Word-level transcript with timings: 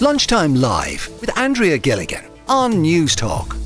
Lunchtime 0.00 0.54
Live 0.54 1.08
with 1.20 1.36
Andrea 1.36 1.76
Gilligan 1.76 2.24
on 2.46 2.74
Newstalk. 2.74 3.56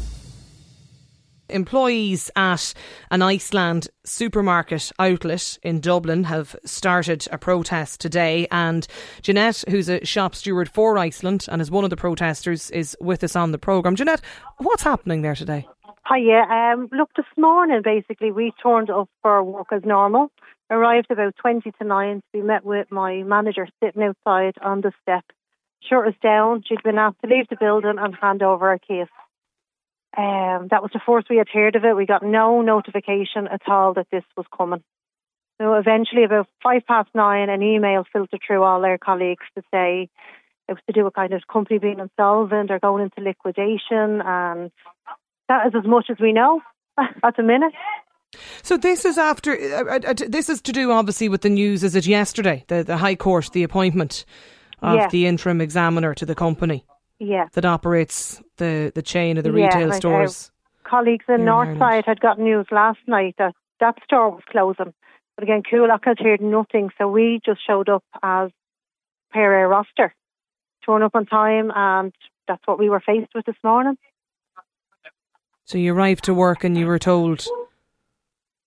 Employees 1.51 2.31
at 2.35 2.73
an 3.11 3.21
Iceland 3.21 3.88
supermarket 4.06 4.90
outlet 4.98 5.58
in 5.62 5.80
Dublin 5.80 6.24
have 6.24 6.56
started 6.64 7.29
a 7.30 7.37
protest 7.37 8.00
today, 8.00 8.46
and 8.50 8.87
Jeanette, 9.21 9.62
who's 9.68 9.90
a 9.90 10.03
shop 10.06 10.34
steward 10.34 10.71
for 10.71 10.96
Iceland 10.96 11.45
and 11.51 11.60
is 11.60 11.71
one 11.71 11.85
of 11.85 11.90
the 11.90 11.99
protesters, 11.99 12.71
is 12.71 12.96
with 12.99 13.22
us 13.22 13.37
on 13.37 13.53
the 13.53 13.58
programme. 13.58 13.94
Jeanette, 13.94 14.22
what's 14.56 14.85
happening 14.85 15.21
there 15.21 15.35
today? 15.35 15.69
Hi, 16.05 16.16
yeah. 16.16 16.73
Um, 16.73 16.88
look, 16.92 17.10
this 17.14 17.27
morning, 17.37 17.83
basically, 17.84 18.33
we 18.33 18.55
turned 18.62 18.88
up 18.88 19.10
for 19.20 19.45
work 19.45 19.66
as 19.70 19.83
normal. 19.84 20.30
Arrived 20.70 21.09
about 21.10 21.37
20 21.42 21.70
to 21.73 21.84
9 21.84 22.16
to 22.16 22.23
be 22.33 22.41
met 22.41 22.64
with 22.64 22.91
my 22.91 23.23
manager 23.23 23.69
sitting 23.84 24.02
outside 24.02 24.55
on 24.62 24.80
the 24.80 24.92
step. 25.02 25.24
Shut 25.88 26.06
us 26.06 26.14
down. 26.23 26.62
She'd 26.66 26.83
been 26.83 26.98
asked 26.98 27.20
to 27.23 27.29
leave 27.29 27.48
the 27.48 27.57
building 27.57 27.98
and 27.98 28.15
hand 28.15 28.43
over 28.43 28.69
our 28.69 28.79
case. 28.79 29.09
Um, 30.16 30.69
that 30.70 30.83
was 30.83 30.91
the 30.93 31.01
first 31.05 31.29
we 31.30 31.38
had 31.38 31.48
heard 31.48 31.74
of 31.74 31.84
it. 31.84 31.97
We 31.97 32.07
got 32.07 32.23
no 32.23 32.61
notification 32.61 33.48
at 33.51 33.62
all 33.66 33.95
that 33.95 34.09
this 34.12 34.24
was 34.37 34.47
coming. 34.57 34.83
So 35.60 35.74
eventually, 35.74 36.24
about 36.24 36.48
five 36.62 36.83
past 36.87 37.09
nine, 37.15 37.48
an 37.48 37.62
email 37.62 38.05
filtered 38.12 38.41
through 38.47 38.62
all 38.62 38.84
our 38.84 38.98
colleagues 38.98 39.45
to 39.57 39.62
say 39.73 40.09
it 40.69 40.73
was 40.73 40.83
to 40.87 40.93
do 40.93 41.05
with 41.05 41.15
kind 41.15 41.33
of 41.33 41.43
company 41.51 41.79
being 41.79 41.99
insolvent 41.99 42.71
or 42.71 42.79
going 42.79 43.05
into 43.05 43.21
liquidation, 43.21 44.21
and 44.23 44.71
that 45.49 45.66
is 45.66 45.73
as 45.74 45.87
much 45.87 46.07
as 46.10 46.19
we 46.21 46.33
know 46.33 46.60
at 46.99 47.37
the 47.37 47.43
minute. 47.43 47.73
So 48.62 48.77
this 48.77 49.05
is 49.05 49.19
after 49.19 49.52
uh, 49.52 49.99
uh, 49.99 50.15
this 50.29 50.49
is 50.49 50.62
to 50.62 50.73
do 50.73 50.91
obviously 50.91 51.29
with 51.29 51.43
the 51.43 51.51
news. 51.51 51.85
Is 51.85 51.95
it 51.95 52.07
yesterday 52.07 52.65
the 52.69 52.83
the 52.83 52.96
High 52.96 53.16
Court 53.16 53.51
the 53.52 53.62
appointment 53.62 54.24
of 54.83 54.97
Yeah. 54.97 55.09
the 55.09 55.27
interim 55.27 55.61
examiner 55.61 56.15
to 56.15 56.27
the 56.27 56.35
company 56.35 56.85
Yeah. 57.19 57.47
that 57.55 57.65
operates 57.65 58.43
the 58.57 58.93
the 58.95 59.03
chain 59.03 59.39
of 59.39 59.45
the 59.45 59.51
Yeah, 59.52 59.66
retail 59.66 59.89
uh, 59.91 59.93
stores? 59.95 60.52
colleagues 60.85 61.24
in 61.29 61.43
in 61.43 61.49
Ireland. 61.49 61.80
Northside 61.80 62.05
had 62.05 62.21
got 62.21 62.39
news 62.39 62.66
last 62.71 62.99
night 63.07 63.37
that 63.39 63.55
that 63.80 63.97
store 64.05 64.30
was 64.30 64.42
closing. 64.50 64.92
But 65.36 65.44
again, 65.44 65.62
Coolock 65.62 66.05
had 66.05 66.19
heard 66.19 66.41
nothing, 66.41 66.91
so 66.98 67.08
we 67.08 67.41
just 67.44 67.64
showed 67.66 67.89
up 67.89 68.05
as 68.22 68.50
per 69.33 69.55
our 69.61 69.69
roster, 69.69 70.14
turn 70.84 71.02
up 71.02 71.14
on 71.14 71.24
time, 71.27 71.72
and 71.74 72.12
that's 72.46 72.67
what 72.67 72.78
we 72.78 72.91
were 72.91 73.00
faced 73.00 73.33
with 73.34 73.46
this 73.46 73.56
morning. 73.64 73.96
So 75.64 75.78
you 75.78 75.94
arrived 75.94 76.24
to 76.24 76.34
work 76.34 76.64
and 76.64 76.77
you 76.77 76.86
were 76.86 76.98
told 76.98 77.46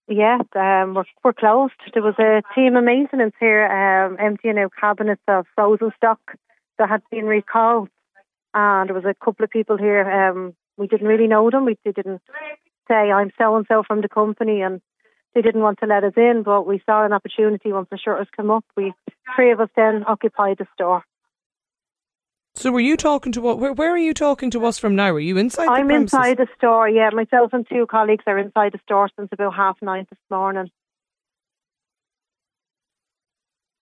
Yeah, 0.08 0.38
um, 0.56 0.94
we're, 0.94 1.06
we're 1.24 1.34
closed. 1.34 1.74
There 1.94 2.04
was 2.04 2.16
a 2.20 2.44
team 2.54 2.76
of 2.76 2.84
maintenance 2.84 3.34
here 3.40 3.66
um, 3.66 4.18
emptying 4.20 4.60
out 4.60 4.72
cabinets 4.80 5.22
of 5.28 5.48
frozen 5.56 5.92
stock 5.98 6.20
that 6.78 6.90
had 6.90 7.02
been 7.10 7.26
recalled. 7.26 7.90
And 8.54 8.88
there 8.88 8.96
was 8.96 9.06
a 9.06 9.16
couple 9.24 9.44
of 9.44 9.50
people 9.50 9.78
here. 9.78 10.10
Um, 10.10 10.54
we 10.78 10.88
didn't 10.88 11.08
really 11.08 11.28
know 11.28 11.50
them. 11.50 11.66
We 11.66 11.78
they 11.84 11.92
didn't 11.92 12.22
say, 12.88 13.12
I'm 13.12 13.32
so 13.38 13.56
and 13.56 13.66
so 13.68 13.84
from 13.84 14.02
the 14.02 14.10
company. 14.10 14.62
And 14.62 14.80
they 15.34 15.42
didn't 15.42 15.62
want 15.62 15.80
to 15.80 15.88
let 15.88 16.04
us 16.04 16.14
in. 16.16 16.44
But 16.44 16.68
we 16.68 16.82
saw 16.86 17.04
an 17.04 17.14
opportunity 17.14 17.74
once 17.74 17.88
the 17.90 17.98
shutters 17.98 18.28
come 18.36 18.52
up. 18.52 18.64
We 18.78 18.94
Three 19.36 19.52
of 19.52 19.60
us 19.60 19.70
then 19.76 20.04
occupied 20.08 20.58
the 20.60 20.68
store. 20.74 21.04
So 22.56 22.72
were 22.72 22.80
you 22.80 22.96
talking 22.96 23.34
to 23.34 23.42
what? 23.42 23.60
Where, 23.60 23.74
where 23.74 23.92
are 23.92 23.98
you 23.98 24.14
talking 24.14 24.50
to 24.52 24.66
us 24.66 24.80
from 24.80 24.96
now? 24.96 25.12
Are 25.12 25.20
you 25.20 25.38
inside? 25.38 25.68
I'm 25.68 25.90
the 25.90 25.96
inside 25.96 26.38
the 26.38 26.48
store. 26.58 26.88
Yeah, 26.88 27.10
myself 27.12 27.52
and 27.54 27.68
two 27.68 27.86
colleagues 27.86 28.24
are 28.28 28.38
inside 28.40 28.72
the 28.72 28.80
store 28.86 29.10
since 29.18 29.30
about 29.34 29.54
half 29.54 29.78
nine 29.82 30.08
this 30.10 30.20
morning. 30.32 30.72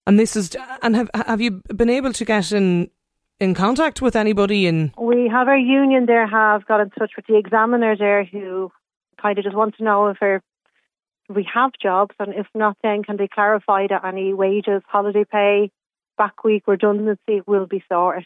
And 0.07 0.19
this 0.19 0.35
is. 0.35 0.55
And 0.81 0.95
have 0.95 1.09
have 1.13 1.39
you 1.39 1.61
been 1.75 1.89
able 1.89 2.13
to 2.13 2.25
get 2.25 2.51
in 2.51 2.89
in 3.39 3.53
contact 3.53 4.01
with 4.01 4.15
anybody 4.15 4.65
in? 4.65 4.91
We 4.97 5.29
have 5.31 5.47
our 5.47 5.57
union 5.57 6.07
there 6.07 6.27
have 6.27 6.65
got 6.65 6.81
in 6.81 6.89
touch 6.89 7.11
with 7.15 7.27
the 7.27 7.37
examiner 7.37 7.95
there 7.95 8.23
who 8.23 8.71
kind 9.21 9.37
of 9.37 9.43
just 9.43 9.55
want 9.55 9.75
to 9.77 9.83
know 9.83 10.07
if 10.07 10.17
our, 10.21 10.41
we 11.29 11.47
have 11.53 11.71
jobs 11.81 12.15
and 12.19 12.33
if 12.33 12.47
not 12.55 12.77
then 12.83 13.03
can 13.03 13.17
they 13.17 13.27
clarify 13.27 13.87
that 13.87 14.03
any 14.03 14.33
wages, 14.33 14.81
holiday 14.87 15.25
pay, 15.25 15.71
back 16.17 16.43
week 16.43 16.63
redundancy 16.67 17.41
will 17.45 17.65
be 17.65 17.83
sorted. 17.87 18.25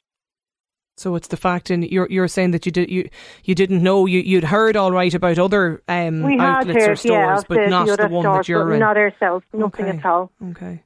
So 0.97 1.15
it's 1.15 1.27
the 1.27 1.37
fact, 1.37 1.69
and 1.69 1.83
you're 1.85 2.07
you're 2.09 2.27
saying 2.27 2.51
that 2.51 2.65
you 2.65 2.71
did 2.71 2.89
you 2.89 3.07
you 3.43 3.53
didn't 3.53 3.83
know 3.83 4.07
you 4.07 4.19
you'd 4.19 4.43
heard 4.43 4.75
all 4.75 4.91
right 4.91 5.13
about 5.13 5.37
other 5.37 5.83
um, 5.87 6.25
outlets 6.41 6.87
or 6.87 6.95
stores, 6.95 7.03
yeah, 7.03 7.41
but 7.47 7.55
the, 7.55 7.67
not 7.69 7.85
the 7.87 7.97
the, 7.97 8.07
one 8.09 8.23
stores, 8.23 8.37
that 8.37 8.47
you're 8.49 8.73
in. 8.73 8.79
not 8.79 8.97
ourselves, 8.97 9.45
nothing 9.53 9.85
Okay. 9.85 9.97
at 9.99 10.05
all. 10.05 10.31
Okay. 10.51 10.83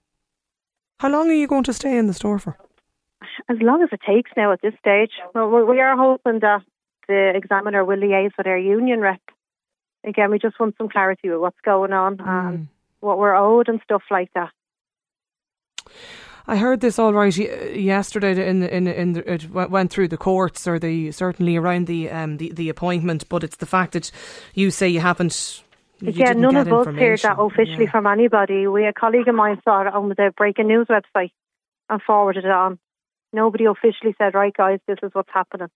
How 0.99 1.09
long 1.09 1.29
are 1.29 1.33
you 1.33 1.47
going 1.47 1.63
to 1.63 1.73
stay 1.73 1.97
in 1.97 2.07
the 2.07 2.13
store 2.13 2.39
for? 2.39 2.57
As 3.47 3.57
long 3.61 3.81
as 3.83 3.89
it 3.93 4.01
takes 4.05 4.29
now 4.35 4.51
at 4.51 4.61
this 4.61 4.73
stage. 4.79 5.11
Well, 5.33 5.49
we 5.65 5.79
are 5.79 5.95
hoping 5.95 6.39
that 6.41 6.61
the 7.07 7.31
examiner 7.35 7.85
will 7.85 7.97
liaise 7.97 8.31
with 8.37 8.47
our 8.47 8.57
union 8.57 8.99
rep. 8.99 9.21
Again, 10.03 10.29
we 10.29 10.39
just 10.39 10.59
want 10.59 10.75
some 10.77 10.89
clarity 10.89 11.29
with 11.29 11.39
what's 11.39 11.59
going 11.63 11.93
on 11.93 12.17
Hmm. 12.17 12.27
and 12.47 12.67
what 12.99 13.17
we're 13.17 13.35
owed 13.35 13.69
and 13.69 13.79
stuff 13.83 14.03
like 14.11 14.29
that. 14.35 14.51
I 16.47 16.57
heard 16.57 16.79
this 16.81 16.97
all 16.99 17.13
right 17.13 17.35
yesterday. 17.37 18.47
In 18.49 18.63
in 18.63 18.87
in 18.87 19.13
the, 19.13 19.33
it 19.33 19.49
went 19.51 19.91
through 19.91 20.07
the 20.09 20.17
courts, 20.17 20.67
or 20.67 20.79
the 20.79 21.11
certainly 21.11 21.55
around 21.57 21.87
the 21.87 22.09
um 22.09 22.37
the, 22.37 22.51
the 22.51 22.69
appointment. 22.69 23.27
But 23.29 23.43
it's 23.43 23.57
the 23.57 23.65
fact 23.65 23.93
that 23.93 24.11
you 24.53 24.71
say 24.71 24.87
you 24.87 24.99
haven't. 25.01 25.63
you 25.99 26.11
didn't 26.11 26.41
none 26.41 26.55
of 26.55 26.67
us 26.71 26.85
heard 26.87 27.19
that 27.19 27.39
officially 27.39 27.85
Yeah. 27.85 27.91
from 27.91 28.07
anybody. 28.07 28.67
We 28.67 28.85
a 28.85 28.93
colleague 28.93 29.27
of 29.27 29.35
mine 29.35 29.61
saw 29.63 29.81
it 29.81 29.93
on 29.93 30.09
the 30.09 30.33
breaking 30.35 30.67
news 30.67 30.87
website 30.87 31.31
and 31.89 32.01
forwarded 32.01 32.45
it 32.45 32.51
on. 32.51 32.79
Nobody 33.33 33.65
officially 33.65 34.15
said, 34.17 34.33
"Right, 34.33 34.53
guys, 34.53 34.79
this 34.87 34.97
is 35.03 35.11
what's 35.13 35.29
happening." 35.33 35.69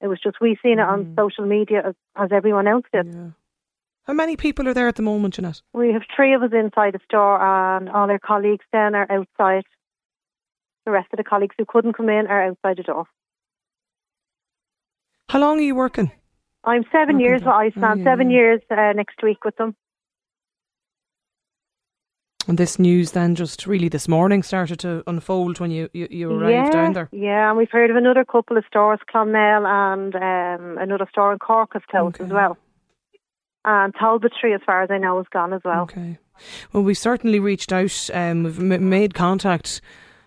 It 0.00 0.06
was 0.08 0.20
just 0.20 0.40
we 0.40 0.56
seen 0.62 0.78
it 0.78 0.88
on 0.88 1.04
Mm. 1.04 1.16
social 1.16 1.44
media 1.46 1.82
as, 1.88 1.94
as 2.16 2.30
everyone 2.32 2.66
else 2.68 2.84
did. 2.92 3.06
Yeah. 3.06 3.30
How 4.06 4.14
many 4.14 4.36
people 4.36 4.66
are 4.68 4.74
there 4.74 4.88
at 4.88 4.96
the 4.96 5.02
moment, 5.02 5.34
Jeanette? 5.34 5.60
We 5.74 5.92
have 5.92 6.02
three 6.16 6.32
of 6.34 6.42
us 6.42 6.52
inside 6.52 6.94
the 6.94 7.00
store, 7.04 7.38
and 7.42 7.90
all 7.90 8.10
our 8.10 8.18
colleagues 8.18 8.64
then 8.72 8.94
are 8.94 9.06
outside. 9.10 9.64
The 10.88 10.92
rest 10.92 11.08
of 11.12 11.18
the 11.18 11.22
colleagues 11.24 11.54
who 11.58 11.66
couldn't 11.68 11.92
come 11.98 12.08
in 12.08 12.26
are 12.28 12.46
outside 12.46 12.78
the 12.78 12.82
door. 12.82 13.04
How 15.28 15.38
long 15.38 15.58
are 15.58 15.62
you 15.62 15.74
working? 15.74 16.10
I'm 16.64 16.82
seven 16.90 17.16
Okay. 17.16 17.24
years 17.24 17.42
with 17.42 17.48
Iceland, 17.50 18.00
Oh, 18.00 18.04
yeah, 18.04 18.04
seven 18.10 18.30
years 18.30 18.62
uh, 18.70 18.94
next 18.94 19.22
week 19.22 19.44
with 19.44 19.54
them. 19.56 19.76
And 22.46 22.56
this 22.56 22.78
news 22.78 23.12
then 23.12 23.34
just 23.34 23.66
really 23.66 23.90
this 23.90 24.08
morning 24.08 24.42
started 24.42 24.78
to 24.78 25.02
unfold 25.06 25.60
when 25.60 25.70
you, 25.70 25.90
you, 25.92 26.08
you 26.10 26.30
arrived 26.30 26.68
yeah, 26.68 26.70
down 26.82 26.92
there. 26.94 27.08
Yeah, 27.12 27.50
and 27.50 27.58
we've 27.58 27.70
heard 27.70 27.90
of 27.90 27.96
another 27.96 28.24
couple 28.24 28.56
of 28.56 28.64
stores, 28.66 28.98
Clonmel 29.14 29.66
and 29.66 30.14
um, 30.14 30.78
another 30.78 31.06
store 31.10 31.34
in 31.34 31.38
Cork 31.38 31.74
has 31.74 31.82
closed 31.90 32.14
Okay. 32.16 32.24
as 32.24 32.30
well. 32.32 32.56
And 33.66 33.94
Talbotry, 33.94 34.54
as 34.54 34.62
far 34.64 34.84
as 34.84 34.90
I 34.90 34.96
know, 34.96 35.20
is 35.20 35.26
gone 35.30 35.52
as 35.52 35.60
well. 35.66 35.82
Okay. 35.82 36.16
Well, 36.72 36.82
we 36.82 36.94
certainly 36.94 37.40
reached 37.40 37.74
out. 37.74 38.08
Um, 38.14 38.44
we've 38.44 38.58
m- 38.72 38.88
made 38.88 39.12
contact 39.12 39.82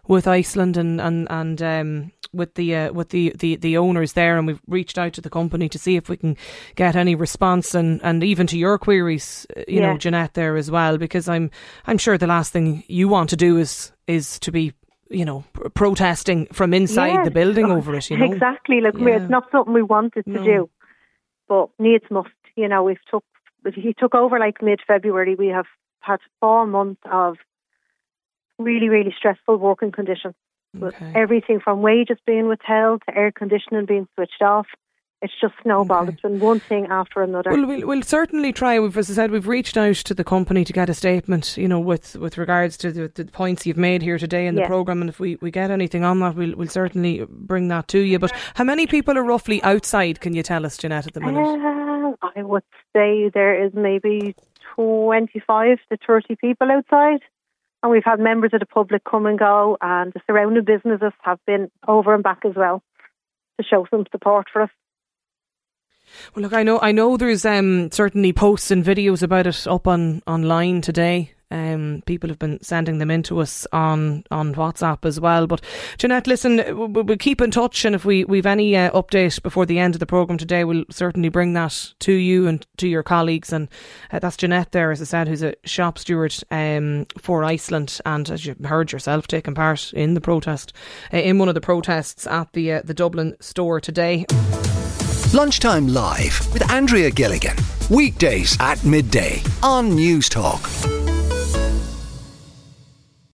with 0.07 0.27
Iceland 0.27 0.77
and 0.77 0.99
and 1.01 1.27
and 1.29 1.61
um, 1.61 2.11
with 2.33 2.53
the 2.55 2.75
uh, 2.75 2.93
with 2.93 3.09
the, 3.09 3.33
the 3.39 3.55
the 3.57 3.77
owners 3.77 4.13
there, 4.13 4.37
and 4.37 4.47
we've 4.47 4.61
reached 4.67 4.97
out 4.97 5.13
to 5.13 5.21
the 5.21 5.29
company 5.29 5.67
to 5.69 5.77
see 5.79 5.95
if 5.95 6.09
we 6.09 6.17
can 6.17 6.37
get 6.75 6.95
any 6.95 7.15
response 7.15 7.75
and 7.75 7.99
and 8.03 8.23
even 8.23 8.47
to 8.47 8.57
your 8.57 8.77
queries, 8.77 9.45
uh, 9.57 9.63
you 9.67 9.81
know, 9.81 9.97
Jeanette 9.97 10.33
there 10.33 10.55
as 10.57 10.71
well, 10.71 10.97
because 10.97 11.27
I'm 11.29 11.51
I'm 11.87 11.97
sure 11.97 12.17
the 12.17 12.27
last 12.27 12.51
thing 12.53 12.83
you 12.87 13.07
want 13.07 13.29
to 13.31 13.35
do 13.37 13.57
is 13.57 13.91
is 14.07 14.39
to 14.39 14.51
be 14.51 14.73
you 15.09 15.25
know 15.25 15.43
pr- 15.53 15.69
protesting 15.69 16.47
from 16.53 16.73
inside 16.73 17.13
Yeah. 17.13 17.23
the 17.25 17.31
building 17.31 17.65
over 17.65 17.95
it. 17.95 18.09
You 18.09 18.17
know, 18.17 18.25
Exactly. 18.31 18.79
Look, 18.81 18.95
we- 18.95 19.11
Yeah. 19.11 19.17
it's 19.17 19.29
not 19.29 19.51
something 19.51 19.73
we 19.73 19.81
wanted 19.83 20.23
to 20.25 20.31
No. 20.31 20.43
do, 20.43 20.69
but 21.49 21.69
needs 21.79 22.05
must. 22.09 22.29
You 22.55 22.67
know, 22.69 22.83
we've 22.83 23.03
took 23.09 23.23
he 23.75 23.93
took 23.93 24.15
over 24.15 24.39
like 24.39 24.61
mid 24.61 24.79
February. 24.87 25.35
We 25.35 25.47
have 25.47 25.67
had 25.99 26.19
four 26.39 26.65
months 26.65 27.01
of 27.11 27.37
really, 28.63 28.89
really 28.89 29.13
stressful 29.17 29.57
working 29.57 29.91
conditions. 29.91 30.35
With 30.73 30.95
Okay. 30.95 31.11
everything 31.15 31.59
from 31.59 31.81
wages 31.81 32.17
being 32.25 32.47
withheld 32.47 33.01
to 33.09 33.17
air 33.17 33.31
conditioning 33.33 33.85
being 33.85 34.07
switched 34.15 34.41
off. 34.41 34.67
It's 35.21 35.33
just 35.39 35.53
snowballed. 35.61 36.03
Okay. 36.07 36.13
It's 36.13 36.21
been 36.21 36.39
one 36.39 36.59
thing 36.61 36.87
after 36.89 37.21
another. 37.21 37.51
Well, 37.51 37.65
we'll, 37.67 37.85
we'll 37.85 38.01
certainly 38.01 38.51
try. 38.51 38.79
We've, 38.79 38.97
as 38.97 39.11
I 39.11 39.13
said, 39.13 39.29
we've 39.31 39.47
reached 39.47 39.77
out 39.77 39.97
to 39.97 40.13
the 40.15 40.23
company 40.23 40.63
to 40.63 40.73
get 40.73 40.89
a 40.89 40.95
statement, 40.95 41.57
you 41.57 41.67
know, 41.67 41.79
with, 41.79 42.15
with 42.15 42.39
regards 42.39 42.75
to 42.77 42.91
the, 42.91 43.11
the 43.13 43.25
points 43.25 43.65
you've 43.67 43.77
made 43.77 44.01
here 44.01 44.17
today 44.17 44.47
in 44.47 44.55
the 44.55 44.63
programme. 44.63 45.01
And 45.01 45.09
if 45.09 45.19
we, 45.19 45.35
we 45.41 45.51
get 45.51 45.69
anything 45.69 46.03
on 46.03 46.19
that, 46.21 46.35
we'll, 46.35 46.55
we'll 46.55 46.69
certainly 46.69 47.23
bring 47.29 47.67
that 47.67 47.87
to 47.89 47.99
you. 47.99 48.17
But 48.17 48.31
how 48.55 48.63
many 48.63 48.87
people 48.87 49.15
are 49.15 49.23
roughly 49.23 49.61
outside, 49.61 50.21
can 50.21 50.33
you 50.33 50.41
tell 50.41 50.65
us, 50.65 50.77
Jeanette, 50.77 51.05
at 51.05 51.13
the 51.13 51.19
minute? 51.19 52.15
Uh, 52.19 52.29
I 52.35 52.41
would 52.41 52.63
say 52.93 53.29
there 53.31 53.63
is 53.63 53.73
maybe 53.75 54.35
25 54.75 55.77
to 55.91 55.97
30 56.07 56.35
people 56.37 56.71
outside. 56.71 57.19
And 57.83 57.91
we've 57.91 58.03
had 58.05 58.19
members 58.19 58.51
of 58.53 58.59
the 58.59 58.65
public 58.65 59.03
come 59.03 59.25
and 59.25 59.39
go, 59.39 59.77
and 59.81 60.13
the 60.13 60.21
surrounding 60.27 60.63
businesses 60.63 61.13
have 61.21 61.39
been 61.47 61.71
over 61.87 62.13
and 62.13 62.23
back 62.23 62.39
as 62.45 62.53
well 62.55 62.83
to 63.59 63.65
show 63.67 63.87
some 63.89 64.05
support 64.11 64.47
for 64.51 64.63
us. 64.63 64.69
Well, 66.35 66.43
look, 66.43 66.53
I 66.53 66.63
know, 66.63 66.79
I 66.79 66.91
know 66.91 67.17
there's 67.17 67.45
um, 67.45 67.89
certainly 67.91 68.33
posts 68.33 68.71
and 68.71 68.83
videos 68.83 69.23
about 69.23 69.47
it 69.47 69.65
up 69.67 69.87
on 69.87 70.21
online 70.27 70.81
today. 70.81 71.31
Um, 71.51 72.03
people 72.05 72.29
have 72.29 72.39
been 72.39 72.61
sending 72.63 72.97
them 72.97 73.11
in 73.11 73.23
to 73.23 73.39
us 73.39 73.67
on, 73.71 74.23
on 74.31 74.55
WhatsApp 74.55 75.05
as 75.05 75.19
well. 75.19 75.47
But 75.47 75.61
Jeanette, 75.97 76.27
listen, 76.27 76.57
we'll, 76.77 77.03
we'll 77.03 77.17
keep 77.17 77.41
in 77.41 77.51
touch, 77.51 77.85
and 77.85 77.93
if 77.93 78.05
we 78.05 78.23
we've 78.25 78.45
any 78.45 78.75
uh, 78.75 78.91
update 78.91 79.41
before 79.43 79.65
the 79.65 79.79
end 79.79 79.95
of 79.95 79.99
the 79.99 80.05
programme 80.05 80.37
today, 80.37 80.63
we'll 80.63 80.85
certainly 80.89 81.29
bring 81.29 81.53
that 81.53 81.93
to 81.99 82.13
you 82.13 82.47
and 82.47 82.65
to 82.77 82.87
your 82.87 83.03
colleagues. 83.03 83.51
And 83.53 83.67
uh, 84.11 84.19
that's 84.19 84.37
Jeanette 84.37 84.71
there, 84.71 84.91
as 84.91 85.01
I 85.01 85.05
said, 85.05 85.27
who's 85.27 85.43
a 85.43 85.55
shop 85.65 85.97
steward 85.97 86.35
um, 86.49 87.05
for 87.17 87.43
Iceland, 87.43 87.99
and 88.05 88.29
as 88.29 88.45
you 88.45 88.55
heard 88.63 88.91
yourself, 88.91 89.27
taking 89.27 89.55
part 89.55 89.93
in 89.93 90.13
the 90.13 90.21
protest, 90.21 90.73
uh, 91.13 91.17
in 91.17 91.37
one 91.37 91.49
of 91.49 91.55
the 91.55 91.61
protests 91.61 92.25
at 92.27 92.53
the 92.53 92.73
uh, 92.73 92.81
the 92.83 92.93
Dublin 92.93 93.35
store 93.39 93.79
today. 93.79 94.25
Lunchtime 95.33 95.87
Live 95.87 96.51
with 96.53 96.69
Andrea 96.71 97.09
Gilligan. 97.09 97.55
Weekdays 97.89 98.57
at 98.59 98.83
midday 98.83 99.41
on 99.63 99.91
Newstalk. 99.91 101.00